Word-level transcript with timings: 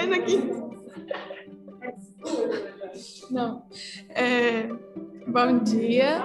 tremendo 0.00 0.14
aqui. 0.14 0.40
Não. 3.30 3.62
É, 4.10 4.68
bom 5.26 5.58
dia. 5.62 6.22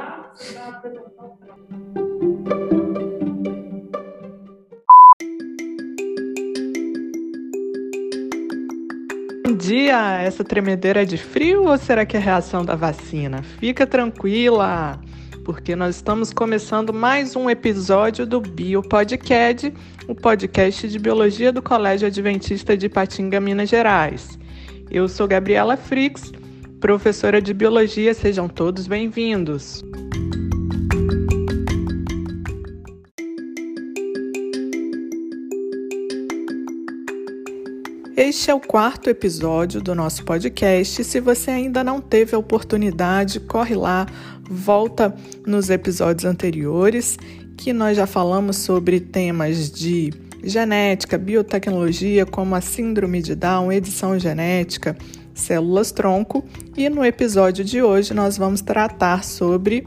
Bom 9.44 9.56
dia! 9.58 10.21
Essa 10.21 10.44
tremedeira 10.44 11.02
é 11.02 11.06
de 11.06 11.17
frio 11.17 11.67
ou 11.67 11.78
será 11.78 12.06
que 12.06 12.17
é 12.17 12.20
reação 12.20 12.63
da 12.63 12.76
vacina? 12.76 13.44
Fica 13.44 13.85
tranquila, 13.85 14.99
porque 15.46 15.76
nós 15.76 15.98
estamos 15.98 16.34
começando 16.34 16.91
mais 16.91 17.36
um 17.36 17.48
episódio 17.48 18.26
do 18.26 18.41
Bio 18.41 18.82
Podcast, 18.82 19.72
o 20.08 20.16
podcast 20.16 20.88
de 20.88 20.98
biologia 20.98 21.52
do 21.52 21.62
Colégio 21.62 22.08
Adventista 22.08 22.76
de 22.76 22.90
Patinga, 22.90 23.40
Minas 23.40 23.70
Gerais. 23.70 24.39
Eu 24.89 25.08
sou 25.08 25.27
Gabriela 25.27 25.77
Frix, 25.77 26.31
professora 26.80 27.39
de 27.39 27.53
biologia, 27.53 28.16
sejam 28.16 28.50
todos 28.50 28.88
bem-vindos. 28.88 29.84
Este 38.17 38.50
é 38.50 38.53
o 38.55 38.62
quarto 38.62 39.09
episódio 39.09 39.81
do 39.81 39.94
nosso 39.94 40.23
podcast. 40.23 41.03
Se 41.03 41.20
você 41.20 41.52
ainda 41.52 41.84
não 41.84 42.00
teve 42.00 42.34
a 42.34 42.39
oportunidade, 42.39 43.41
corre 43.41 43.75
lá, 43.75 44.08
volta 44.49 45.13
nos 45.45 45.70
episódios 45.70 46.26
anteriores, 46.26 47.17
que 47.58 47.73
nós 47.73 47.98
já 47.98 48.05
falamos 48.05 48.58
sobre 48.58 48.99
temas 48.99 49.72
de 49.72 50.13
genética, 50.44 51.17
biotecnologia, 51.17 52.25
como 52.25 52.56
a 52.56 52.61
síndrome 52.61 53.22
de 53.22 53.36
Down, 53.36 53.72
edição 53.72 54.17
genética, 54.19 54.95
células 55.34 55.92
tronco, 55.92 56.45
e 56.78 56.89
no 56.89 57.03
episódio 57.03 57.64
de 57.66 57.81
hoje 57.81 58.14
nós 58.14 58.38
vamos 58.38 58.61
tratar 58.61 59.23
sobre 59.23 59.86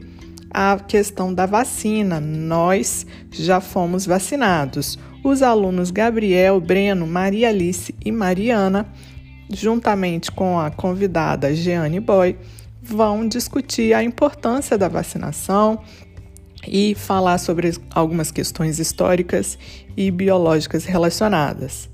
a 0.51 0.77
questão 0.79 1.33
da 1.33 1.45
vacina. 1.45 2.19
Nós 2.19 3.05
já 3.31 3.61
fomos 3.61 4.05
vacinados 4.05 4.97
os 5.23 5.41
alunos 5.41 5.91
Gabriel, 5.91 6.59
Breno, 6.59 7.05
Maria 7.05 7.49
Alice 7.49 7.93
e 8.03 8.11
Mariana, 8.11 8.87
juntamente 9.51 10.31
com 10.31 10.59
a 10.59 10.71
convidada 10.71 11.53
Jeane 11.53 11.99
Boy, 11.99 12.37
vão 12.81 13.27
discutir 13.27 13.93
a 13.93 14.03
importância 14.03 14.77
da 14.77 14.87
vacinação 14.87 15.83
e 16.67 16.95
falar 16.95 17.37
sobre 17.37 17.71
algumas 17.93 18.31
questões 18.31 18.79
históricas 18.79 19.57
e 19.95 20.11
biológicas 20.11 20.85
relacionadas. 20.85 21.89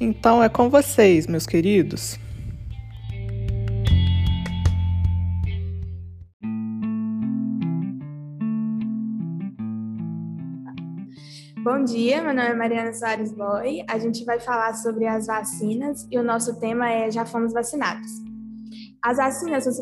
Então 0.00 0.42
é 0.42 0.48
com 0.48 0.68
vocês, 0.68 1.26
meus 1.26 1.46
queridos. 1.46 2.18
Bom 11.62 11.82
dia, 11.82 12.22
meu 12.22 12.32
nome 12.32 12.48
é 12.48 12.54
Mariana 12.54 12.92
Soares 12.92 13.32
Boy. 13.32 13.84
A 13.88 13.98
gente 13.98 14.24
vai 14.24 14.38
falar 14.38 14.74
sobre 14.74 15.04
as 15.04 15.26
vacinas 15.26 16.06
e 16.12 16.16
o 16.16 16.22
nosso 16.22 16.60
tema 16.60 16.88
é 16.88 17.10
Já 17.10 17.26
Fomos 17.26 17.52
Vacinados. 17.52 18.25
As 19.06 19.18
vacinas 19.18 19.62
são 19.62 19.72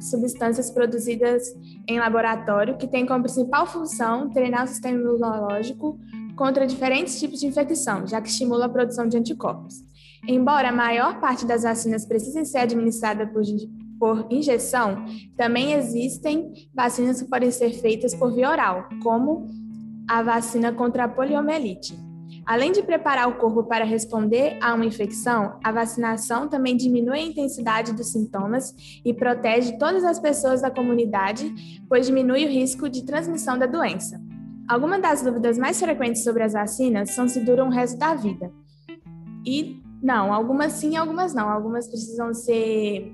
substâncias 0.00 0.70
produzidas 0.70 1.42
em 1.88 1.98
laboratório 1.98 2.78
que 2.78 2.86
têm 2.86 3.04
como 3.04 3.24
principal 3.24 3.66
função 3.66 4.30
treinar 4.30 4.62
o 4.62 4.68
sistema 4.68 4.96
imunológico 4.96 5.98
contra 6.36 6.64
diferentes 6.64 7.18
tipos 7.18 7.40
de 7.40 7.48
infecção, 7.48 8.06
já 8.06 8.20
que 8.20 8.28
estimula 8.28 8.66
a 8.66 8.68
produção 8.68 9.08
de 9.08 9.16
anticorpos. 9.16 9.74
Embora 10.28 10.68
a 10.68 10.72
maior 10.72 11.18
parte 11.18 11.44
das 11.44 11.64
vacinas 11.64 12.06
precisem 12.06 12.44
ser 12.44 12.58
administrada 12.58 13.26
por, 13.26 13.42
por 13.98 14.28
injeção, 14.30 15.04
também 15.36 15.72
existem 15.72 16.52
vacinas 16.72 17.20
que 17.20 17.28
podem 17.28 17.50
ser 17.50 17.70
feitas 17.70 18.14
por 18.14 18.32
via 18.32 18.48
oral, 18.48 18.88
como 19.02 19.48
a 20.08 20.22
vacina 20.22 20.72
contra 20.72 21.02
a 21.02 21.08
poliomielite. 21.08 22.07
Além 22.48 22.72
de 22.72 22.82
preparar 22.82 23.28
o 23.28 23.34
corpo 23.34 23.62
para 23.62 23.84
responder 23.84 24.56
a 24.62 24.72
uma 24.72 24.86
infecção, 24.86 25.60
a 25.62 25.70
vacinação 25.70 26.48
também 26.48 26.78
diminui 26.78 27.18
a 27.18 27.22
intensidade 27.22 27.92
dos 27.92 28.10
sintomas 28.10 28.74
e 29.04 29.12
protege 29.12 29.76
todas 29.76 30.02
as 30.02 30.18
pessoas 30.18 30.62
da 30.62 30.70
comunidade, 30.70 31.54
pois 31.90 32.06
diminui 32.06 32.46
o 32.46 32.48
risco 32.48 32.88
de 32.88 33.04
transmissão 33.04 33.58
da 33.58 33.66
doença. 33.66 34.18
Algumas 34.66 35.02
das 35.02 35.20
dúvidas 35.20 35.58
mais 35.58 35.78
frequentes 35.78 36.24
sobre 36.24 36.42
as 36.42 36.54
vacinas 36.54 37.10
são 37.10 37.28
se 37.28 37.40
duram 37.40 37.68
o 37.68 37.70
resto 37.70 37.98
da 37.98 38.14
vida. 38.14 38.50
E 39.44 39.82
não, 40.02 40.32
algumas 40.32 40.72
sim, 40.72 40.96
algumas 40.96 41.34
não. 41.34 41.50
Algumas 41.50 41.86
precisam 41.86 42.32
ser 42.32 43.12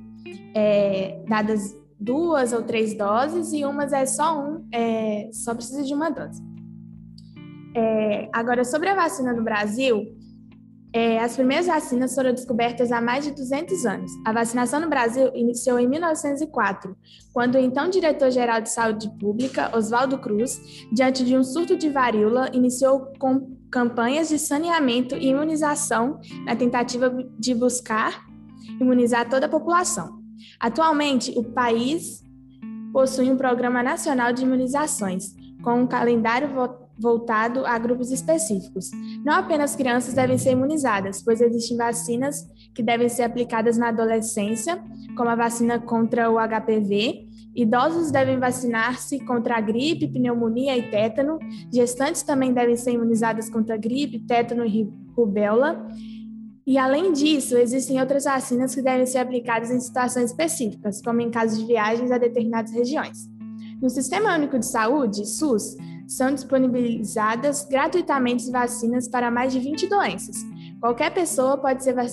é, 0.54 1.20
dadas 1.28 1.76
duas 1.98 2.52
ou 2.52 2.62
três 2.62 2.96
doses 2.96 3.52
e 3.52 3.64
umas 3.64 3.92
é 3.92 4.06
só 4.06 4.40
um, 4.40 4.64
é, 4.70 5.28
só 5.32 5.56
precisa 5.56 5.82
de 5.82 5.92
uma 5.92 6.08
dose. 6.08 6.53
É, 7.74 8.28
agora, 8.32 8.64
sobre 8.64 8.88
a 8.88 8.94
vacina 8.94 9.32
no 9.32 9.42
Brasil, 9.42 10.06
é, 10.96 11.18
as 11.18 11.34
primeiras 11.34 11.66
vacinas 11.66 12.14
foram 12.14 12.32
descobertas 12.32 12.92
há 12.92 13.00
mais 13.00 13.24
de 13.24 13.32
200 13.32 13.84
anos. 13.84 14.12
A 14.24 14.32
vacinação 14.32 14.78
no 14.78 14.88
Brasil 14.88 15.28
iniciou 15.34 15.76
em 15.80 15.88
1904, 15.88 16.96
quando 17.32 17.56
o 17.56 17.58
então 17.58 17.90
diretor-geral 17.90 18.60
de 18.60 18.70
saúde 18.70 19.10
pública, 19.18 19.76
Oswaldo 19.76 20.18
Cruz, 20.18 20.86
diante 20.92 21.24
de 21.24 21.36
um 21.36 21.42
surto 21.42 21.76
de 21.76 21.90
varíola, 21.90 22.48
iniciou 22.52 23.12
com 23.18 23.56
campanhas 23.72 24.28
de 24.28 24.38
saneamento 24.38 25.16
e 25.16 25.30
imunização 25.30 26.20
na 26.44 26.54
tentativa 26.54 27.12
de 27.40 27.54
buscar 27.56 28.24
imunizar 28.80 29.28
toda 29.28 29.46
a 29.46 29.48
população. 29.48 30.22
Atualmente, 30.60 31.32
o 31.36 31.42
país 31.42 32.22
possui 32.92 33.28
um 33.32 33.36
programa 33.36 33.82
nacional 33.82 34.32
de 34.32 34.44
imunizações, 34.44 35.34
com 35.60 35.80
um 35.80 35.86
calendário 35.88 36.48
voltado 36.99 37.66
a 37.66 37.78
grupos 37.78 38.10
específicos. 38.10 38.91
Não 39.25 39.34
apenas 39.34 39.75
crianças 39.75 40.15
devem 40.15 40.38
ser 40.38 40.53
imunizadas, 40.53 41.22
pois 41.22 41.41
existem 41.41 41.77
vacinas 41.77 42.47
que 42.75 42.82
devem 42.82 43.09
ser 43.09 43.22
aplicadas 43.22 43.77
na 43.77 43.88
adolescência, 43.88 44.82
como 45.16 45.28
a 45.28 45.37
vacina 45.37 45.78
contra 45.78 46.31
o 46.31 46.37
HPV. 46.38 47.28
Idosos 47.55 48.10
devem 48.10 48.38
vacinar-se 48.38 49.21
contra 49.21 49.56
a 49.56 49.60
gripe, 49.60 50.09
pneumonia 50.09 50.77
e 50.77 50.91
tétano. 50.91 51.38
Gestantes 51.72 52.22
também 52.22 52.53
devem 52.53 52.77
ser 52.77 52.93
imunizadas 52.93 53.49
contra 53.49 53.76
gripe, 53.76 54.19
tétano 54.21 54.65
e 54.65 54.93
rubéola. 55.16 55.87
E 56.66 56.78
além 56.78 57.12
disso, 57.12 57.56
existem 57.59 58.00
outras 58.00 58.25
vacinas 58.25 58.75
que 58.75 58.82
devem 58.82 59.05
ser 59.05 59.19
aplicadas 59.19 59.71
em 59.71 59.78
situações 59.78 60.31
específicas, 60.31 61.03
como 61.03 61.21
em 61.21 61.31
casos 61.31 61.59
de 61.59 61.66
viagens 61.66 62.11
a 62.11 62.19
determinadas 62.19 62.72
regiões. 62.72 63.28
No 63.82 63.91
Sistema 63.91 64.34
Único 64.34 64.59
de 64.59 64.66
Saúde, 64.66 65.26
SUS, 65.26 65.76
são 66.06 66.32
disponibilizadas 66.32 67.65
gratuitamente 67.65 68.50
vacinas 68.50 69.09
para 69.09 69.31
mais 69.31 69.53
de 69.53 69.60
20 69.60 69.88
doenças. 69.88 70.37
Qualquer 70.81 71.12
pessoa 71.12 71.56
pode, 71.56 71.91
vac... 71.92 72.09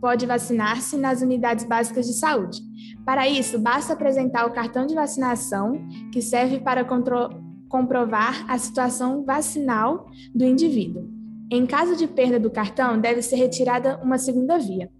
pode 0.00 0.26
vacinar-se 0.26 0.96
nas 0.96 1.22
unidades 1.22 1.64
básicas 1.64 2.06
de 2.06 2.14
saúde. 2.14 2.60
Para 3.04 3.28
isso, 3.28 3.58
basta 3.58 3.92
apresentar 3.92 4.46
o 4.46 4.52
cartão 4.52 4.86
de 4.86 4.94
vacinação, 4.94 5.86
que 6.12 6.22
serve 6.22 6.60
para 6.60 6.84
contro... 6.84 7.30
comprovar 7.68 8.44
a 8.48 8.58
situação 8.58 9.24
vacinal 9.24 10.06
do 10.34 10.44
indivíduo. 10.44 11.08
Em 11.50 11.64
caso 11.64 11.94
de 11.94 12.08
perda 12.08 12.40
do 12.40 12.50
cartão, 12.50 13.00
deve 13.00 13.22
ser 13.22 13.36
retirada 13.36 14.00
uma 14.02 14.18
segunda 14.18 14.58
via. 14.58 14.90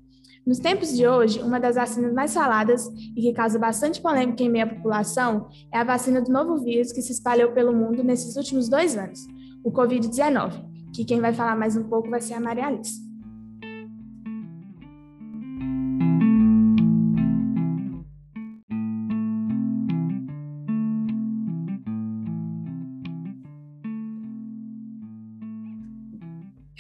Nos 0.47 0.61
tempos 0.61 0.97
de 0.97 1.05
hoje, 1.09 1.43
uma 1.43 1.59
das 1.59 1.75
vacinas 1.75 2.13
mais 2.13 2.33
faladas 2.33 2.87
e 3.17 3.21
que 3.21 3.33
causa 3.33 3.59
bastante 3.59 4.01
polêmica 4.01 4.45
em 4.45 4.49
meio 4.49 4.65
à 4.65 4.69
população 4.69 5.49
é 5.75 5.79
a 5.79 5.83
vacina 5.83 6.23
do 6.23 6.31
novo 6.31 6.63
vírus 6.63 6.93
que 6.93 7.03
se 7.03 7.11
espalhou 7.11 7.51
pelo 7.51 7.75
mundo 7.75 8.05
nesses 8.05 8.37
últimos 8.37 8.69
dois 8.69 8.97
anos, 8.97 9.27
o 9.65 9.73
Covid-19, 9.73 10.53
que 10.95 11.05
quem 11.05 11.21
vai 11.21 11.35
falar 11.35 11.57
mais 11.57 11.77
um 11.77 11.83
pouco 11.83 12.09
vai 12.09 12.21
ser 12.21 12.35
a 12.35 12.41
Maria 12.41 12.69
Alice. 12.69 13.06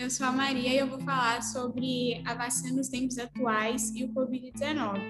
Eu 0.06 0.10
sou 0.10 0.24
a 0.24 0.30
Maria 0.30 0.72
e 0.72 0.78
eu 0.78 0.86
vou 0.86 1.00
falar 1.00 1.42
sobre 1.42 2.22
a 2.24 2.32
vacina 2.32 2.76
nos 2.76 2.88
tempos 2.88 3.18
atuais 3.18 3.92
e 3.92 4.04
o 4.04 4.08
Covid-19. 4.10 5.00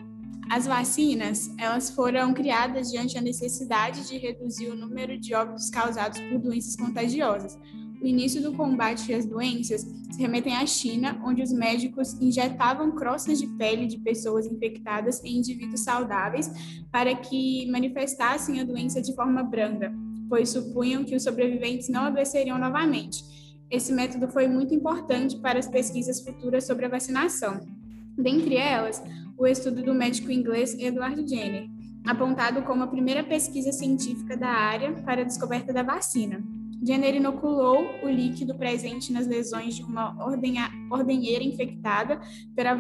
As 0.49 0.67
vacinas, 0.67 1.51
elas 1.59 1.91
foram 1.91 2.33
criadas 2.33 2.91
diante 2.91 3.15
da 3.15 3.21
necessidade 3.21 4.09
de 4.09 4.17
reduzir 4.17 4.69
o 4.69 4.75
número 4.75 5.21
de 5.21 5.35
óbitos 5.35 5.69
causados 5.69 6.19
por 6.19 6.39
doenças 6.39 6.77
contagiosas. 6.77 7.59
O 8.01 8.07
início 8.07 8.41
do 8.41 8.55
combate 8.55 9.13
às 9.13 9.27
doenças 9.27 9.83
se 9.83 10.19
remetem 10.19 10.57
à 10.57 10.65
China, 10.65 11.21
onde 11.23 11.43
os 11.43 11.53
médicos 11.53 12.15
injetavam 12.15 12.91
croças 12.93 13.39
de 13.39 13.49
pele 13.49 13.87
de 13.87 13.99
pessoas 13.99 14.47
infectadas 14.47 15.23
em 15.23 15.37
indivíduos 15.37 15.83
saudáveis 15.83 16.51
para 16.91 17.15
que 17.15 17.71
manifestassem 17.71 18.61
a 18.61 18.65
doença 18.65 19.03
de 19.03 19.15
forma 19.15 19.43
branda, 19.43 19.93
pois 20.27 20.49
supunham 20.49 21.05
que 21.05 21.15
os 21.15 21.23
sobreviventes 21.23 21.91
não 21.91 22.05
adoeceriam 22.05 22.57
novamente. 22.57 23.46
Esse 23.71 23.93
método 23.93 24.29
foi 24.29 24.47
muito 24.47 24.75
importante 24.75 25.37
para 25.39 25.59
as 25.59 25.69
pesquisas 25.69 26.21
futuras 26.21 26.65
sobre 26.65 26.87
a 26.87 26.89
vacinação. 26.89 27.61
Dentre 28.17 28.57
elas, 28.57 29.03
o 29.37 29.47
estudo 29.47 29.83
do 29.83 29.95
médico 29.95 30.31
inglês 30.31 30.75
Edward 30.79 31.29
Jenner, 31.29 31.69
apontado 32.07 32.63
como 32.63 32.85
a 32.85 32.87
primeira 32.87 33.25
pesquisa 33.25 33.73
científica 33.73 34.37
da 34.37 34.49
área 34.49 34.93
para 35.03 35.23
a 35.23 35.25
descoberta 35.25 35.73
da 35.73 35.83
vacina. 35.83 36.43
Jenner 36.83 37.17
inoculou 37.17 37.85
o 38.03 38.09
líquido 38.09 38.55
presente 38.55 39.13
nas 39.13 39.27
lesões 39.27 39.75
de 39.75 39.83
uma 39.83 40.17
ordenheira 40.91 41.43
infectada 41.43 42.21
pela, 42.55 42.77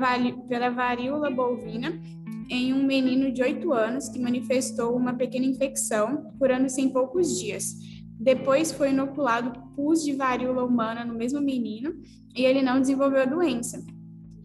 pela 0.48 0.70
varíola 0.70 1.30
bovina 1.30 2.00
em 2.48 2.72
um 2.72 2.84
menino 2.84 3.32
de 3.32 3.42
8 3.42 3.72
anos 3.72 4.08
que 4.08 4.20
manifestou 4.20 4.96
uma 4.96 5.14
pequena 5.14 5.46
infecção, 5.46 6.32
curando-se 6.38 6.80
em 6.80 6.88
poucos 6.88 7.40
dias. 7.40 7.74
Depois 8.18 8.72
foi 8.72 8.90
inoculado 8.90 9.52
pus 9.74 10.02
de 10.02 10.12
varíola 10.12 10.64
humana 10.64 11.04
no 11.04 11.14
mesmo 11.14 11.40
menino 11.40 11.94
e 12.34 12.44
ele 12.44 12.62
não 12.62 12.80
desenvolveu 12.80 13.22
a 13.22 13.26
doença 13.26 13.84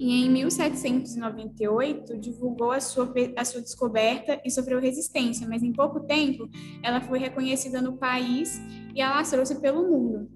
e 0.02 0.26
em 0.26 0.32
1798 0.32 2.18
divulgou 2.18 2.72
a 2.72 2.80
sua, 2.80 3.14
a 3.38 3.46
sua 3.46 3.62
descoberta 3.62 4.42
e 4.44 4.50
sofreu 4.50 4.80
resistência, 4.80 5.48
mas 5.48 5.62
em 5.62 5.72
pouco 5.72 6.00
tempo 6.00 6.50
ela 6.82 7.00
foi 7.02 7.20
reconhecida 7.20 7.80
no 7.84 7.98
país 7.98 8.60
e 8.96 9.00
alastrou-se 9.00 9.62
pelo 9.62 9.88
mundo. 9.88 10.28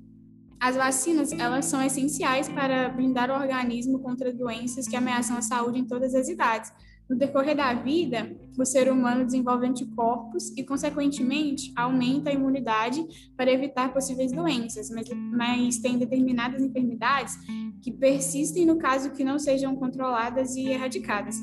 As 0.60 0.76
vacinas, 0.76 1.32
elas 1.32 1.66
são 1.66 1.82
essenciais 1.82 2.48
para 2.48 2.90
blindar 2.90 3.32
o 3.32 3.42
organismo 3.42 3.98
contra 4.02 4.32
doenças 4.32 4.88
que 4.88 4.96
ameaçam 4.96 5.36
a 5.36 5.42
saúde 5.42 5.80
em 5.80 5.86
todas 5.88 6.14
as 6.14 6.30
idades, 6.30 6.72
no 7.10 7.16
decorrer 7.16 7.56
da 7.56 7.74
vida, 7.74 8.36
o 8.58 8.66
ser 8.66 8.92
humano 8.92 9.26
desenvolve 9.26 9.68
anticorpos 9.68 10.50
e, 10.58 10.64
consequentemente, 10.64 11.72
aumenta 11.76 12.30
a 12.30 12.34
imunidade 12.34 13.06
para 13.38 13.52
evitar 13.52 13.94
possíveis 13.94 14.32
doenças, 14.32 14.90
mas, 14.90 15.08
mas 15.32 15.78
tem 15.78 15.98
determinadas 15.98 16.62
enfermidades 16.62 17.38
que 17.82 17.92
persistem 17.92 18.66
no 18.66 18.78
caso 18.78 19.12
que 19.12 19.24
não 19.24 19.38
sejam 19.38 19.76
controladas 19.76 20.56
e 20.56 20.70
erradicadas. 20.70 21.36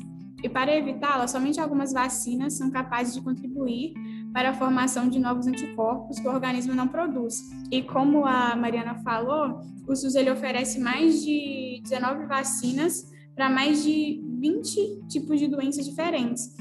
E 0.43 0.49
para 0.49 0.77
evitá-la, 0.77 1.29
somente 1.29 1.61
algumas 1.61 1.93
vacinas 1.93 2.55
são 2.55 2.69
capazes 2.69 3.15
de 3.15 3.21
contribuir 3.21 3.95
para 4.33 4.51
a 4.51 4.55
formação 4.55 5.09
de 5.09 5.21
novos 5.21 5.47
anticorpos 5.47 6.19
que 6.19 6.27
o 6.27 6.33
organismo 6.33 6.75
não 6.75 6.89
produz. 6.89 7.37
E 7.71 7.83
como 7.83 8.27
a 8.27 8.57
Mariana 8.57 8.97
falou, 9.05 9.61
o 9.87 9.95
SUS 9.95 10.17
ele 10.17 10.31
oferece 10.31 10.81
mais 10.81 11.23
de 11.23 11.81
19 11.85 12.27
vacinas 12.27 13.13
para 13.35 13.49
mais 13.49 13.85
de 13.85 14.22
20 14.43 15.05
tipos 15.09 15.39
de 15.39 15.47
doenças 15.47 15.87
diferentes. 15.87 16.53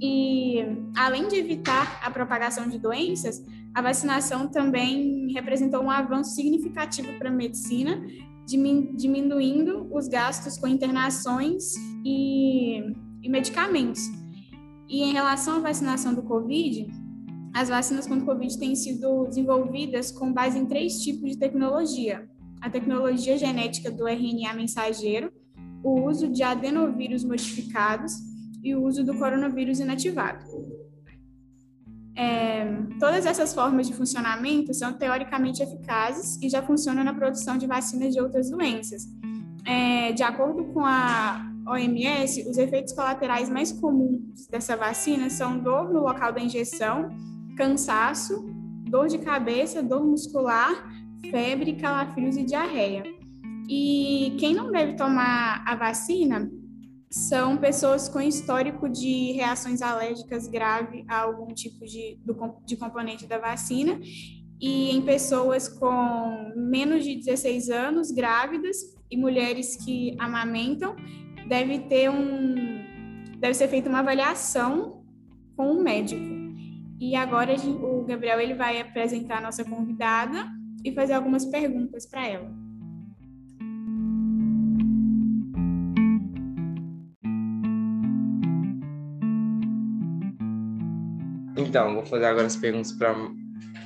E 0.00 0.60
além 0.96 1.28
de 1.28 1.36
evitar 1.36 2.00
a 2.02 2.10
propagação 2.10 2.66
de 2.68 2.78
doenças, 2.78 3.44
a 3.74 3.82
vacinação 3.82 4.48
também 4.48 5.30
representou 5.32 5.82
um 5.82 5.90
avanço 5.90 6.34
significativo 6.34 7.12
para 7.18 7.28
a 7.28 7.32
medicina, 7.32 8.02
diminuindo 8.46 9.86
os 9.94 10.08
gastos 10.08 10.56
com 10.56 10.66
internações 10.66 11.74
e, 12.02 12.80
e 13.22 13.28
medicamentos. 13.28 14.00
E 14.88 15.02
em 15.02 15.12
relação 15.12 15.56
à 15.56 15.60
vacinação 15.60 16.14
do 16.14 16.22
Covid, 16.22 16.86
as 17.52 17.68
vacinas 17.68 18.06
contra 18.06 18.22
o 18.22 18.26
Covid 18.26 18.58
têm 18.58 18.74
sido 18.74 19.26
desenvolvidas 19.26 20.10
com 20.10 20.32
base 20.32 20.58
em 20.58 20.64
três 20.64 21.02
tipos 21.02 21.30
de 21.30 21.38
tecnologia: 21.38 22.26
a 22.62 22.70
tecnologia 22.70 23.36
genética 23.36 23.90
do 23.90 24.06
RNA 24.06 24.54
mensageiro, 24.54 25.30
o 25.82 26.02
uso 26.08 26.28
de 26.28 26.42
adenovírus 26.42 27.24
modificados 27.24 28.14
e 28.62 28.74
o 28.74 28.82
uso 28.82 29.04
do 29.04 29.14
coronavírus 29.14 29.80
inativado. 29.80 30.44
É, 32.16 32.64
todas 32.98 33.26
essas 33.26 33.52
formas 33.52 33.86
de 33.86 33.92
funcionamento 33.92 34.72
são 34.72 34.92
teoricamente 34.94 35.62
eficazes 35.62 36.40
e 36.42 36.48
já 36.48 36.62
funcionam 36.62 37.04
na 37.04 37.12
produção 37.12 37.58
de 37.58 37.66
vacinas 37.66 38.14
de 38.14 38.20
outras 38.20 38.50
doenças. 38.50 39.02
É, 39.66 40.12
de 40.12 40.22
acordo 40.22 40.64
com 40.72 40.84
a 40.84 41.44
OMS, 41.66 42.48
os 42.48 42.56
efeitos 42.56 42.92
colaterais 42.94 43.50
mais 43.50 43.70
comuns 43.72 44.46
dessa 44.48 44.76
vacina 44.76 45.28
são 45.28 45.58
dor 45.58 45.92
no 45.92 46.00
local 46.00 46.32
da 46.32 46.40
injeção, 46.40 47.10
cansaço, 47.56 48.44
dor 48.88 49.08
de 49.08 49.18
cabeça, 49.18 49.82
dor 49.82 50.04
muscular, 50.04 50.72
febre, 51.30 51.74
calafrios 51.74 52.36
e 52.36 52.44
diarreia. 52.44 53.15
E 53.68 54.36
quem 54.38 54.54
não 54.54 54.70
deve 54.70 54.94
tomar 54.94 55.64
a 55.66 55.74
vacina 55.74 56.50
são 57.10 57.56
pessoas 57.56 58.08
com 58.08 58.20
histórico 58.20 58.88
de 58.88 59.32
reações 59.32 59.80
alérgicas 59.80 60.48
grave 60.48 61.04
a 61.08 61.20
algum 61.20 61.52
tipo 61.54 61.84
de, 61.84 62.18
do, 62.24 62.36
de 62.64 62.76
componente 62.76 63.26
da 63.26 63.38
vacina 63.38 63.98
e 64.60 64.90
em 64.90 65.02
pessoas 65.02 65.68
com 65.68 66.52
menos 66.56 67.04
de 67.04 67.16
16 67.16 67.70
anos, 67.70 68.10
grávidas 68.10 68.76
e 69.10 69.16
mulheres 69.16 69.76
que 69.76 70.16
amamentam, 70.18 70.96
deve 71.48 71.80
ter 71.80 72.10
um 72.10 72.76
deve 73.38 73.52
ser 73.52 73.68
feita 73.68 73.88
uma 73.88 73.98
avaliação 73.98 75.04
com 75.56 75.72
um 75.72 75.82
médico. 75.82 76.24
E 76.98 77.14
agora 77.14 77.54
o 77.54 78.04
Gabriel 78.04 78.40
ele 78.40 78.54
vai 78.54 78.80
apresentar 78.80 79.38
a 79.38 79.42
nossa 79.42 79.62
convidada 79.62 80.48
e 80.82 80.92
fazer 80.92 81.12
algumas 81.12 81.44
perguntas 81.44 82.06
para 82.06 82.26
ela. 82.26 82.50
Então, 91.76 91.94
vou 91.94 92.06
fazer 92.06 92.24
agora 92.24 92.46
as 92.46 92.56
perguntas 92.56 92.90
para 92.90 93.14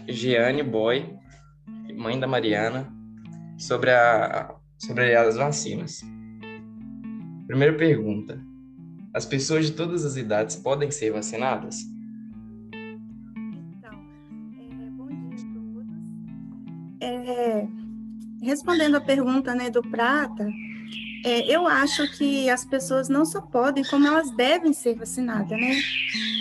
Giane 0.08 0.62
Boy, 0.62 1.12
mãe 1.98 2.20
da 2.20 2.28
Mariana, 2.28 2.86
sobre, 3.58 3.90
a, 3.90 4.54
sobre 4.78 5.16
as 5.16 5.34
vacinas. 5.34 6.00
Primeira 7.48 7.76
pergunta: 7.76 8.40
As 9.12 9.26
pessoas 9.26 9.66
de 9.66 9.72
todas 9.72 10.04
as 10.04 10.16
idades 10.16 10.54
podem 10.54 10.88
ser 10.92 11.10
vacinadas? 11.10 11.78
Então, 13.76 13.92
é, 14.56 14.90
bom 14.90 15.08
dia 15.08 15.34
a 15.34 15.52
todos. 15.52 15.88
É, 17.00 17.66
respondendo 18.40 18.98
a 18.98 19.00
pergunta 19.00 19.52
né, 19.52 19.68
do 19.68 19.82
Prata, 19.82 20.48
é, 21.24 21.54
eu 21.54 21.66
acho 21.66 22.10
que 22.16 22.48
as 22.48 22.64
pessoas 22.64 23.08
não 23.08 23.24
só 23.24 23.40
podem, 23.40 23.84
como 23.84 24.06
elas 24.06 24.30
devem 24.36 24.72
ser 24.72 24.94
vacinadas, 24.94 25.50
né? 25.50 25.76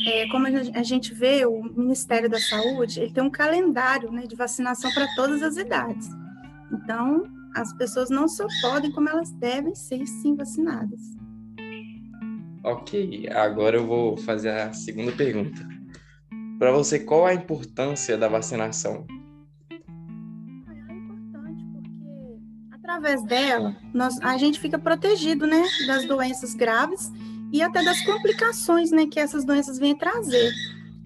é, 0.08 0.28
como 0.30 0.48
a 0.48 0.84
gente 0.84 1.14
vê, 1.14 1.46
o 1.46 1.64
Ministério 1.64 2.30
da 2.30 2.40
Saúde, 2.40 3.02
ele 3.02 3.14
tem 3.14 3.24
um 3.24 3.30
calendário 3.30 4.12
né, 4.12 4.26
de 4.26 4.36
vacinação 4.36 4.92
para 4.92 5.08
todas 5.16 5.44
as 5.44 5.58
idades. 5.58 6.10
Então, 6.72 7.24
as 7.56 7.74
pessoas 7.74 8.10
não 8.10 8.28
só 8.28 8.48
podem, 8.62 8.92
como 8.92 9.10
elas 9.10 9.32
devem 9.32 9.76
ser, 9.76 10.06
sim, 10.06 10.36
vacinadas. 10.36 11.00
Ok, 12.64 13.28
agora 13.30 13.78
eu 13.78 13.88
vou 13.88 14.18
fazer 14.18 14.50
a 14.50 14.74
segunda 14.74 15.12
pergunta. 15.12 15.68
Para 16.58 16.72
você, 16.72 17.00
qual 17.00 17.26
a 17.26 17.34
importância 17.34 18.18
da 18.18 18.28
vacinação? 18.28 19.06
Através 23.00 23.24
dela, 23.24 23.76
nós, 23.94 24.20
a 24.22 24.38
gente 24.38 24.60
fica 24.60 24.78
protegido 24.78 25.48
né, 25.48 25.64
das 25.88 26.06
doenças 26.06 26.54
graves 26.54 27.10
e 27.52 27.62
até 27.62 27.82
das 27.84 28.02
complicações, 28.02 28.92
né, 28.92 29.08
que 29.08 29.20
essas 29.20 29.46
doenças 29.46 29.80
vêm 29.80 29.98
trazer, 29.98 30.52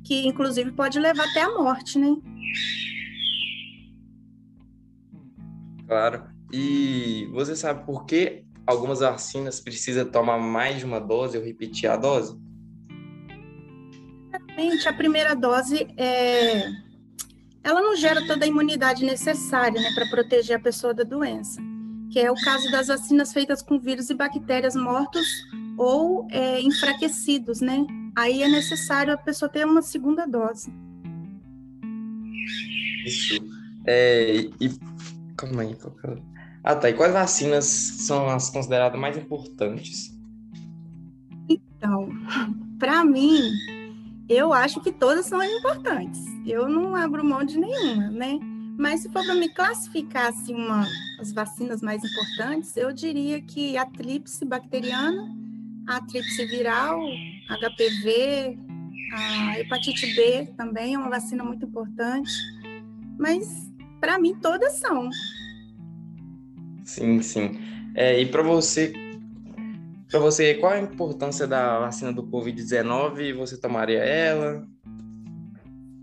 que 0.04 0.28
inclusive 0.28 0.72
pode 0.72 1.00
levar 1.00 1.24
até 1.30 1.42
a 1.42 1.54
morte, 1.54 2.00
né? 2.00 2.18
Claro. 5.88 6.24
E 6.52 7.30
você 7.32 7.56
sabe 7.56 7.86
por 7.86 8.06
que 8.06 8.44
algumas 8.66 9.00
vacinas 9.00 9.60
precisam 9.60 10.06
tomar 10.06 10.40
mais 10.40 10.80
de 10.80 10.86
uma 10.86 11.00
dose 11.00 11.38
ou 11.38 11.44
repetir 11.44 11.90
a 11.90 11.96
dose? 11.96 12.42
A 14.86 14.94
primeira 14.94 15.36
dose 15.36 15.88
é 15.98 16.72
ela 17.64 17.82
não 17.82 17.96
gera 17.96 18.26
toda 18.28 18.44
a 18.44 18.48
imunidade 18.48 19.06
necessária, 19.06 19.82
né, 19.82 19.90
para 19.96 20.06
proteger 20.08 20.58
a 20.58 20.60
pessoa 20.60 20.94
da 20.94 21.04
doença, 21.04 21.62
que 22.14 22.20
é 22.20 22.32
o 22.32 22.36
caso 22.36 22.70
das 22.70 22.90
vacinas 22.90 23.34
feitas 23.34 23.64
com 23.64 23.80
vírus 23.80 24.12
e 24.12 24.14
bactérias 24.14 24.76
mortos 24.76 25.28
ou 25.76 26.28
é, 26.30 26.62
enfraquecidos, 26.62 27.60
né? 27.60 27.88
Aí 28.16 28.44
é 28.44 28.48
necessário 28.48 29.12
a 29.12 29.18
pessoa 29.18 29.50
ter 29.50 29.66
uma 29.66 29.82
segunda 29.82 30.28
dose. 30.28 30.72
Isso. 33.04 33.44
É, 33.88 34.48
e 34.62 34.80
calma 35.36 35.64
aí, 35.64 35.76
ah, 36.64 36.76
tá. 36.76 36.88
E 36.88 36.94
quais 36.94 37.12
vacinas 37.12 37.66
são 37.66 38.30
as 38.30 38.52
consideradas 38.52 39.02
mais 39.02 39.18
importantes? 39.18 40.16
Então, 41.50 42.10
para 42.78 43.04
mim, 43.04 43.52
eu 44.30 44.54
acho 44.54 44.80
que 44.82 44.92
todas 44.92 45.26
são 45.26 45.44
importantes. 45.44 46.22
Eu 46.46 46.70
não 46.70 46.96
abro 46.96 47.26
mão 47.26 47.44
de 47.44 47.58
nenhuma, 47.58 48.12
né? 48.12 48.40
Mas 48.78 49.02
se 49.02 49.10
for 49.10 49.24
para 49.24 49.36
me 49.36 49.50
classificar 49.50 50.28
assim, 50.28 50.56
uma, 50.56 50.88
as 51.20 51.32
vacinas 51.32 51.82
mais 51.82 52.04
importantes, 52.04 52.76
eu 52.76 52.92
diria 52.92 53.42
que 53.42 53.78
a 53.78 53.86
tríplice 53.86 54.44
bacteriana, 54.46 55.36
a 55.88 56.02
tríplice 56.02 56.46
viral, 56.46 57.00
HPV, 57.50 58.58
a 59.14 59.60
hepatite 59.60 60.16
B 60.16 60.48
também 60.58 60.96
é 60.96 60.98
uma 60.98 61.10
vacina 61.10 61.44
muito 61.44 61.66
importante, 61.66 62.32
mas 63.20 63.72
para 64.00 64.18
mim 64.18 64.36
todas 64.42 64.74
são. 64.74 65.10
Sim, 66.84 67.22
sim. 67.22 67.60
É, 67.96 68.20
e 68.20 68.26
para 68.26 68.42
você, 68.42 68.92
para 70.10 70.20
você, 70.20 70.56
qual 70.56 70.74
a 70.74 70.82
importância 70.82 71.46
da 71.48 71.80
vacina 71.80 72.12
do 72.12 72.24
Covid-19? 72.24 73.34
Você 73.36 73.58
tomaria 73.58 74.00
ela? 74.00 74.68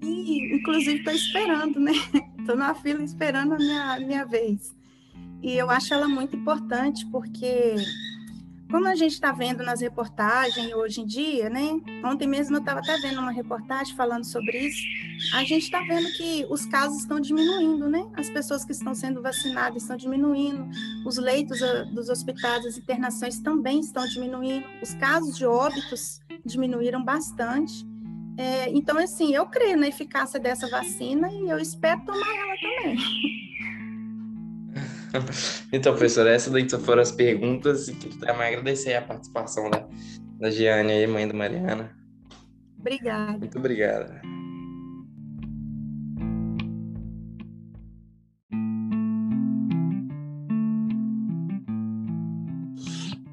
E, 0.02 0.56
inclusive, 0.56 0.98
estou 0.98 1.12
esperando, 1.12 1.80
né? 1.80 1.92
Estou 2.40 2.56
na 2.56 2.74
fila 2.74 3.02
esperando 3.02 3.54
a 3.54 3.58
minha, 3.58 4.00
minha 4.00 4.24
vez. 4.24 4.74
E 5.42 5.56
eu 5.56 5.70
acho 5.70 5.94
ela 5.94 6.08
muito 6.08 6.36
importante 6.36 7.06
porque 7.06 7.76
como 8.70 8.86
a 8.86 8.94
gente 8.94 9.14
está 9.14 9.32
vendo 9.32 9.64
nas 9.64 9.80
reportagens 9.80 10.72
hoje 10.72 11.00
em 11.00 11.06
dia, 11.06 11.50
né? 11.50 11.80
Ontem 12.04 12.28
mesmo 12.28 12.56
eu 12.56 12.60
estava 12.60 12.78
até 12.78 12.96
vendo 12.98 13.20
uma 13.20 13.32
reportagem 13.32 13.96
falando 13.96 14.24
sobre 14.24 14.58
isso. 14.58 14.80
A 15.34 15.40
gente 15.40 15.64
está 15.64 15.80
vendo 15.80 16.06
que 16.12 16.46
os 16.48 16.64
casos 16.66 17.00
estão 17.00 17.18
diminuindo, 17.18 17.88
né? 17.88 18.08
As 18.14 18.30
pessoas 18.30 18.64
que 18.64 18.70
estão 18.70 18.94
sendo 18.94 19.20
vacinadas 19.20 19.82
estão 19.82 19.96
diminuindo, 19.96 20.68
os 21.04 21.16
leitos 21.18 21.60
ah, 21.62 21.82
dos 21.84 22.08
hospitais, 22.08 22.64
as 22.64 22.78
internações 22.78 23.40
também 23.40 23.80
estão 23.80 24.06
diminuindo, 24.06 24.64
os 24.80 24.94
casos 24.94 25.36
de 25.36 25.44
óbitos 25.44 26.20
diminuíram 26.44 27.04
bastante. 27.04 27.89
É, 28.40 28.70
então, 28.70 28.96
assim, 28.96 29.34
eu 29.34 29.44
creio 29.44 29.76
na 29.76 29.86
eficácia 29.86 30.40
dessa 30.40 30.66
vacina 30.66 31.30
e 31.30 31.50
eu 31.50 31.58
espero 31.58 32.00
tomar 32.06 32.26
ela 32.26 32.54
também. 32.56 32.96
então, 35.70 35.92
professora, 35.92 36.30
essas 36.30 36.50
daí 36.50 36.66
foram 36.66 37.02
as 37.02 37.12
perguntas 37.12 37.88
e 37.88 37.94
queria 37.94 38.18
também 38.18 38.46
agradecer 38.46 38.94
a 38.94 39.02
participação 39.02 39.68
da, 39.68 39.86
da 40.38 40.50
Giane 40.50 40.90
aí, 40.90 41.06
mãe 41.06 41.28
da 41.28 41.34
Mariana. 41.34 41.94
Obrigada. 42.78 43.36
Muito 43.36 43.58
obrigada. 43.58 44.22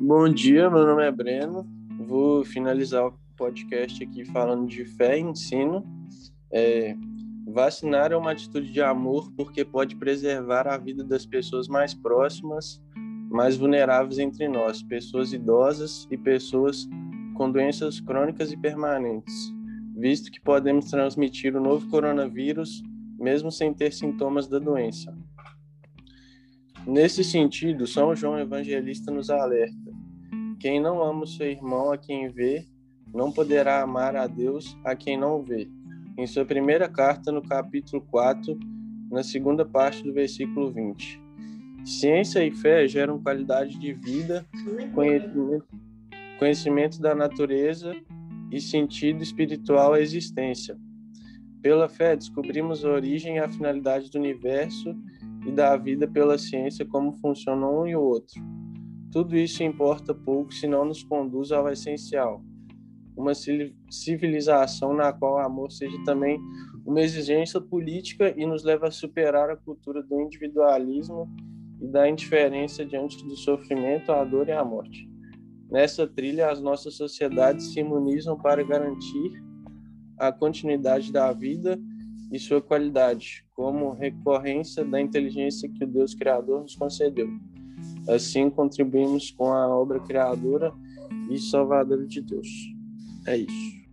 Bom 0.02 0.28
dia, 0.28 0.70
meu 0.70 0.86
nome 0.86 1.06
é 1.06 1.12
Breno. 1.14 1.66
Vou 1.98 2.44
finalizar 2.44 3.06
o 3.06 3.27
podcast 3.38 4.04
aqui 4.04 4.26
falando 4.26 4.68
de 4.68 4.84
fé 4.84 5.18
e 5.18 5.22
ensino. 5.22 5.86
É, 6.52 6.96
Vacinar 7.48 8.12
é 8.12 8.18
uma 8.18 8.32
atitude 8.32 8.72
de 8.72 8.82
amor 8.82 9.32
porque 9.32 9.64
pode 9.64 9.96
preservar 9.96 10.68
a 10.68 10.78
vida 10.78 11.04
das 11.04 11.26
pessoas 11.26 11.68
mais 11.70 11.94
próximas, 11.94 12.82
mais 13.30 13.56
vulneráveis 13.56 14.20
entre 14.20 14.50
nós, 14.50 14.84
pessoas 14.84 15.32
idosas 15.32 16.06
e 16.12 16.18
pessoas 16.18 16.88
com 17.36 17.50
doenças 17.50 18.02
crônicas 18.02 18.52
e 18.52 18.58
permanentes, 18.58 19.54
visto 19.96 20.32
que 20.32 20.42
podemos 20.42 20.90
transmitir 20.90 21.56
o 21.56 21.62
novo 21.62 21.88
coronavírus 21.90 22.84
mesmo 23.18 23.52
sem 23.52 23.74
ter 23.74 23.94
sintomas 23.94 24.48
da 24.48 24.60
doença. 24.60 25.16
Nesse 26.86 27.24
sentido, 27.24 27.88
São 27.88 28.16
João 28.16 28.40
Evangelista 28.40 29.12
nos 29.12 29.30
alerta: 29.30 29.92
quem 30.60 30.80
não 30.80 31.02
ama 31.02 31.24
o 31.24 31.28
seu 31.28 31.48
irmão 31.48 31.92
a 31.92 31.98
quem 31.98 32.30
vê, 32.30 32.66
não 33.14 33.32
poderá 33.32 33.82
amar 33.82 34.16
a 34.16 34.28
Deus 34.28 34.78
a 34.84 34.96
quem 34.96 35.18
não 35.18 35.42
vê 35.42 35.68
em 36.18 36.26
sua 36.26 36.44
primeira 36.44 36.90
carta, 36.90 37.32
no 37.32 37.44
capítulo 37.44 38.02
4, 38.10 38.58
na 39.12 39.22
segunda 39.22 39.64
parte 39.64 40.04
do 40.04 40.12
versículo 40.12 40.72
20. 40.72 41.22
Ciência 41.86 42.44
e 42.44 42.52
fé 42.52 42.88
geram 42.88 43.22
qualidade 43.22 43.78
de 43.78 43.94
vida, 43.94 44.44
conhecimento, 44.96 45.68
conhecimento 46.40 47.00
da 47.00 47.14
natureza 47.14 47.96
e 48.52 48.60
sentido 48.60 49.22
espiritual 49.22 49.94
à 49.94 50.02
existência. 50.02 50.76
Pela 51.62 51.88
fé, 51.88 52.16
descobrimos 52.16 52.84
a 52.84 52.90
origem 52.90 53.36
e 53.36 53.40
a 53.40 53.48
finalidade 53.48 54.10
do 54.10 54.18
universo 54.18 54.96
e 55.46 55.52
da 55.52 55.78
vida 55.78 56.08
pela 56.08 56.38
ciência, 56.38 56.84
como 56.84 57.14
funcionam 57.14 57.82
um 57.82 57.88
e 57.88 57.96
o 57.96 58.02
outro. 58.02 58.42
Tudo 59.12 59.38
isso 59.38 59.64
importa 59.64 60.16
pouco 60.16 60.52
se 60.52 60.68
não 60.68 60.84
nos 60.84 61.04
conduz 61.04 61.52
ao 61.52 61.70
essencial, 61.70 62.44
uma 63.18 63.34
civilização 63.34 64.94
na 64.94 65.12
qual 65.12 65.36
o 65.36 65.40
amor 65.40 65.72
seja 65.72 65.98
também 66.06 66.40
uma 66.86 67.02
exigência 67.02 67.60
política 67.60 68.34
e 68.38 68.46
nos 68.46 68.64
leva 68.64 68.88
a 68.88 68.92
superar 68.92 69.50
a 69.50 69.58
cultura 69.58 70.04
do 70.04 70.22
individualismo 70.22 71.28
e 71.82 71.88
da 71.88 72.08
indiferença 72.08 72.86
diante 72.86 73.26
do 73.26 73.36
sofrimento, 73.36 74.12
a 74.12 74.24
dor 74.24 74.48
e 74.48 74.52
a 74.52 74.64
morte. 74.64 75.10
Nessa 75.70 76.08
trilha, 76.08 76.50
as 76.50 76.62
nossas 76.62 76.96
sociedades 76.96 77.74
se 77.74 77.80
imunizam 77.80 78.38
para 78.38 78.64
garantir 78.64 79.44
a 80.18 80.32
continuidade 80.32 81.12
da 81.12 81.34
vida 81.34 81.78
e 82.32 82.40
sua 82.40 82.62
qualidade, 82.62 83.46
como 83.54 83.94
recorrência 83.94 84.86
da 84.86 85.02
inteligência 85.02 85.70
que 85.70 85.84
o 85.84 85.88
Deus 85.88 86.14
Criador 86.14 86.62
nos 86.62 86.76
concedeu. 86.76 87.28
Assim, 88.08 88.50
contribuímos 88.50 89.32
com 89.32 89.52
a 89.52 89.68
obra 89.68 90.00
criadora 90.00 90.72
e 91.30 91.38
salvadora 91.38 92.06
de 92.06 92.22
Deus. 92.22 92.77
É 93.28 93.36
isso. 93.36 93.86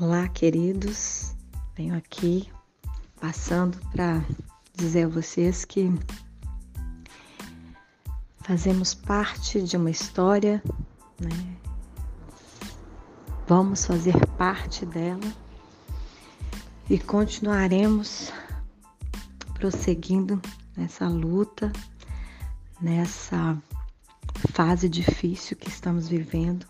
Olá, 0.00 0.26
queridos. 0.26 1.36
Venho 1.76 1.96
aqui 1.96 2.50
passando 3.20 3.78
para 3.92 4.24
dizer 4.74 5.04
a 5.04 5.08
vocês 5.08 5.64
que 5.64 5.88
fazemos 8.40 8.92
parte 8.92 9.62
de 9.62 9.76
uma 9.76 9.90
história, 9.92 10.60
né? 11.20 11.56
Vamos 13.46 13.86
fazer 13.86 14.16
parte 14.36 14.84
dela 14.84 15.45
e 16.88 16.98
continuaremos 16.98 18.32
prosseguindo 19.54 20.40
nessa 20.76 21.08
luta, 21.08 21.72
nessa 22.80 23.56
fase 24.52 24.88
difícil 24.88 25.56
que 25.56 25.68
estamos 25.68 26.08
vivendo, 26.08 26.66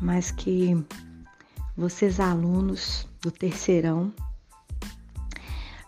mas 0.00 0.30
que 0.30 0.76
vocês, 1.76 2.20
alunos 2.20 3.08
do 3.20 3.30
terceirão, 3.30 4.12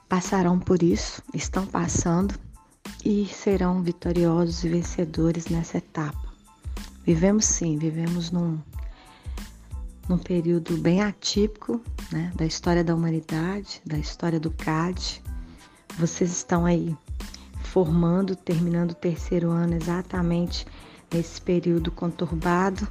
passarão 0.09 0.59
por 0.59 0.83
isso, 0.83 1.23
estão 1.33 1.67
passando 1.67 2.35
e 3.05 3.27
serão 3.27 3.83
vitoriosos 3.83 4.65
e 4.65 4.69
vencedores 4.69 5.47
nessa 5.47 5.79
etapa. 5.79 6.33
Vivemos 7.05 7.45
sim, 7.45 7.79
vivemos 7.79 8.31
num 8.31 8.59
num 10.09 10.19
período 10.19 10.77
bem 10.77 11.01
atípico 11.01 11.81
né, 12.13 12.31
da 12.35 12.45
história 12.45 12.85
da 12.85 12.95
humanidade, 12.95 13.81
da 13.85 13.99
história 13.99 14.39
do 14.39 14.51
CAD. 14.51 15.23
Vocês 15.99 16.31
estão 16.31 16.65
aí 16.67 16.97
formando, 17.65 18.37
terminando 18.37 18.91
o 18.91 18.95
terceiro 18.95 19.51
ano 19.51 19.75
exatamente 19.75 20.67
nesse 21.13 21.41
período 21.41 21.91
conturbado, 21.91 22.87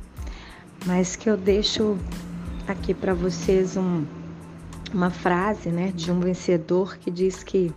mas 0.86 1.16
que 1.16 1.30
eu 1.30 1.38
deixo 1.38 1.98
aqui 2.68 2.94
para 2.94 3.14
vocês 3.14 3.78
um, 3.78 4.06
uma 4.94 5.10
frase 5.10 5.70
né, 5.70 5.92
de 5.92 6.12
um 6.12 6.20
vencedor 6.20 6.98
que 6.98 7.12
diz 7.12 7.44
que 7.44 7.74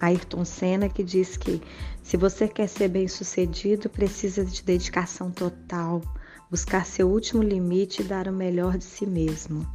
Ayrton 0.00 0.44
Senna 0.44 0.88
que 0.88 1.02
diz 1.02 1.36
que 1.36 1.62
se 2.02 2.16
você 2.16 2.48
quer 2.48 2.68
ser 2.68 2.88
bem 2.88 3.06
sucedido, 3.06 3.88
precisa 3.88 4.44
de 4.44 4.62
dedicação 4.62 5.30
total, 5.30 6.02
buscar 6.50 6.84
seu 6.84 7.08
último 7.08 7.42
limite 7.42 8.02
e 8.02 8.04
dar 8.04 8.26
o 8.26 8.32
melhor 8.32 8.76
de 8.76 8.84
si 8.84 9.06
mesmo. 9.06 9.66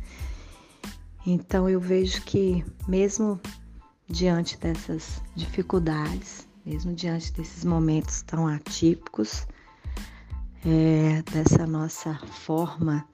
Então 1.29 1.69
eu 1.69 1.77
vejo 1.77 2.21
que 2.21 2.63
mesmo 2.87 3.37
diante 4.07 4.57
dessas 4.57 5.21
dificuldades, 5.35 6.47
mesmo 6.65 6.95
diante 6.95 7.33
desses 7.33 7.65
momentos 7.65 8.21
tão 8.21 8.47
atípicos, 8.47 9.45
é, 10.65 11.21
dessa 11.29 11.67
nossa 11.67 12.17
forma 12.45 13.05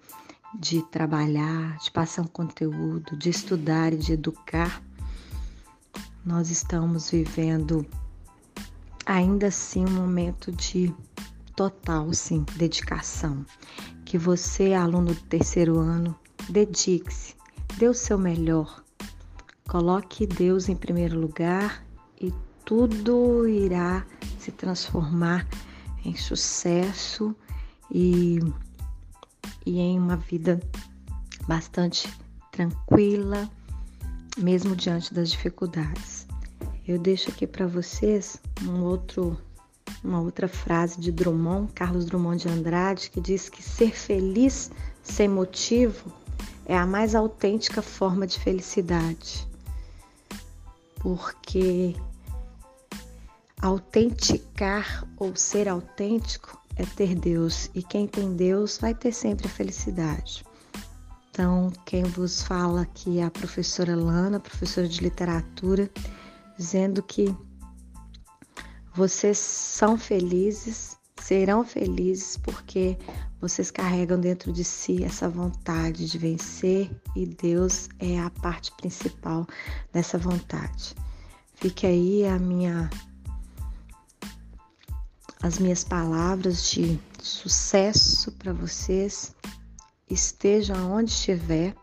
de 0.59 0.83
trabalhar, 0.91 1.75
de 1.79 1.89
passar 1.89 2.21
um 2.21 2.27
conteúdo, 2.27 3.17
de 3.17 3.31
estudar 3.31 3.91
e 3.91 3.97
de 3.97 4.13
educar, 4.13 4.83
nós 6.23 6.51
estamos 6.51 7.09
vivendo 7.09 7.83
ainda 9.07 9.47
assim 9.47 9.87
um 9.87 9.91
momento 9.91 10.51
de 10.51 10.93
total, 11.55 12.13
sim, 12.13 12.45
dedicação. 12.57 13.43
Que 14.05 14.19
você, 14.19 14.75
aluno 14.75 15.15
do 15.15 15.21
terceiro 15.21 15.79
ano, 15.79 16.15
dedique-se, 16.47 17.33
dê 17.77 17.87
o 17.87 17.93
seu 17.93 18.17
melhor. 18.17 18.83
Coloque 19.67 20.27
Deus 20.27 20.69
em 20.69 20.75
primeiro 20.75 21.19
lugar 21.19 21.83
e 22.19 22.33
tudo 22.65 23.47
irá 23.47 24.05
se 24.39 24.51
transformar 24.51 25.47
em 26.05 26.15
sucesso 26.15 27.35
e, 27.89 28.39
e 29.65 29.79
em 29.79 29.97
uma 29.97 30.17
vida 30.17 30.59
bastante 31.47 32.11
tranquila, 32.51 33.49
mesmo 34.37 34.75
diante 34.75 35.13
das 35.13 35.31
dificuldades. 35.31 36.27
Eu 36.87 36.99
deixo 36.99 37.31
aqui 37.31 37.47
para 37.47 37.65
vocês 37.65 38.37
um 38.63 38.83
outro 38.83 39.37
uma 40.03 40.19
outra 40.19 40.49
frase 40.49 40.99
de 40.99 41.13
Drummond, 41.13 41.71
Carlos 41.71 42.05
Drummond 42.05 42.43
de 42.43 42.49
Andrade, 42.49 43.09
que 43.09 43.21
diz 43.21 43.47
que 43.47 43.63
ser 43.63 43.91
feliz 43.91 44.69
sem 45.01 45.29
motivo 45.29 46.11
é 46.65 46.77
a 46.77 46.85
mais 46.85 47.15
autêntica 47.15 47.81
forma 47.81 48.25
de 48.25 48.39
felicidade. 48.39 49.47
Porque 50.95 51.95
autenticar 53.61 55.07
ou 55.17 55.35
ser 55.35 55.67
autêntico 55.67 56.61
é 56.75 56.85
ter 56.85 57.15
Deus, 57.15 57.69
e 57.73 57.83
quem 57.83 58.07
tem 58.07 58.35
Deus 58.35 58.77
vai 58.77 58.93
ter 58.93 59.13
sempre 59.13 59.47
a 59.47 59.49
felicidade. 59.49 60.45
Então, 61.29 61.71
quem 61.85 62.03
vos 62.03 62.43
fala 62.43 62.81
aqui 62.81 63.19
é 63.19 63.23
a 63.23 63.31
professora 63.31 63.95
Lana, 63.95 64.39
professora 64.39 64.87
de 64.87 65.01
literatura, 65.01 65.89
dizendo 66.57 67.01
que 67.01 67.35
vocês 68.93 69.39
são 69.39 69.97
felizes, 69.97 70.95
serão 71.19 71.63
felizes 71.63 72.37
porque 72.37 72.97
vocês 73.43 73.69
carregam 73.69 74.17
dentro 74.17 74.53
de 74.53 74.63
si 74.63 75.03
essa 75.03 75.27
vontade 75.27 76.09
de 76.09 76.17
vencer 76.17 76.89
e 77.13 77.25
Deus 77.25 77.89
é 77.99 78.17
a 78.17 78.29
parte 78.29 78.71
principal 78.77 79.45
dessa 79.91 80.17
vontade. 80.17 80.95
Fique 81.55 81.85
aí 81.85 82.25
a 82.25 82.39
minha 82.39 82.89
as 85.41 85.59
minhas 85.59 85.83
palavras 85.83 86.71
de 86.71 86.97
sucesso 87.21 88.31
para 88.31 88.53
vocês. 88.53 89.35
Esteja 90.09 90.77
onde 90.77 91.11
estiver, 91.11 91.75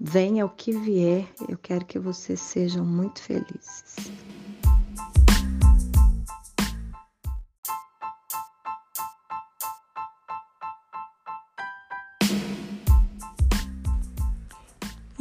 venha 0.00 0.46
o 0.46 0.48
que 0.48 0.70
vier, 0.78 1.26
eu 1.48 1.58
quero 1.58 1.84
que 1.84 1.98
vocês 1.98 2.38
sejam 2.38 2.84
muito 2.84 3.20
felizes. 3.20 3.96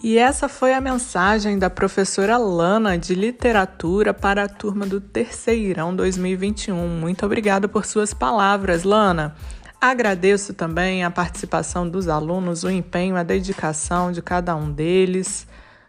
E 0.04 0.18
essa 0.18 0.50
foi 0.50 0.74
a 0.74 0.82
mensagem 0.82 1.58
da 1.58 1.70
professora 1.70 2.36
Lana 2.36 2.98
de 2.98 3.16
literatura 3.16 4.14
para 4.14 4.44
a 4.44 4.50
turma 4.50 4.86
do 4.86 5.00
Terceirão 5.00 5.96
2021. 5.96 6.76
Muito 6.76 7.26
obrigada 7.26 7.70
por 7.70 7.86
suas 7.86 8.14
palavras, 8.14 8.84
Lana. 8.84 9.34
Agradeço 9.80 10.54
também 10.54 11.06
a 11.06 11.10
participação 11.10 11.88
dos 11.88 12.10
alunos, 12.10 12.66
o 12.66 12.70
empenho, 12.70 13.16
a 13.16 13.24
dedicação 13.24 14.12
de 14.12 14.22
cada 14.22 14.54
um 14.58 14.70
deles. 14.70 15.48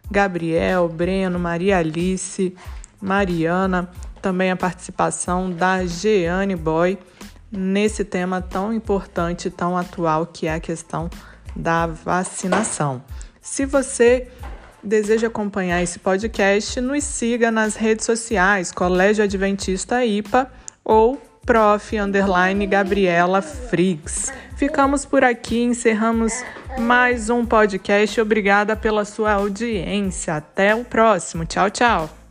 Gabriel, 0.09 0.87
Breno, 0.87 1.37
Maria 1.37 1.79
Alice, 1.79 2.55
Mariana, 3.01 3.89
também 4.21 4.49
a 4.49 4.55
participação 4.55 5.51
da 5.51 5.85
Jeane 5.85 6.55
Boy 6.55 6.97
nesse 7.51 8.05
tema 8.05 8.41
tão 8.41 8.71
importante, 8.71 9.49
tão 9.49 9.77
atual 9.77 10.25
que 10.25 10.47
é 10.47 10.53
a 10.53 10.59
questão 10.61 11.09
da 11.53 11.85
vacinação. 11.85 13.03
Se 13.45 13.63
você 13.63 14.27
deseja 14.83 15.27
acompanhar 15.27 15.81
esse 15.81 15.99
podcast, 15.99 16.81
nos 16.81 17.03
siga 17.03 17.51
nas 17.51 17.75
redes 17.75 18.03
sociais 18.03 18.71
Colégio 18.71 19.23
Adventista 19.23 20.03
IPA 20.03 20.51
ou 20.83 21.21
Prof. 21.45 21.95
Underline 21.95 22.65
Gabriela 22.65 23.43
Friggs. 23.43 24.33
Ficamos 24.57 25.05
por 25.05 25.23
aqui, 25.23 25.61
encerramos 25.61 26.33
mais 26.79 27.29
um 27.29 27.45
podcast. 27.45 28.19
Obrigada 28.19 28.75
pela 28.75 29.05
sua 29.05 29.33
audiência. 29.33 30.37
Até 30.37 30.73
o 30.73 30.83
próximo. 30.83 31.45
Tchau, 31.45 31.69
tchau. 31.69 32.24